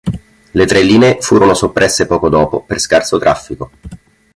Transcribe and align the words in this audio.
Le 0.53 0.65
tre 0.65 0.81
linee 0.83 1.21
furono 1.21 1.53
soppresse 1.53 2.07
poco 2.07 2.27
dopo 2.27 2.63
per 2.63 2.79
scarso 2.79 3.19
traffico. 3.19 3.69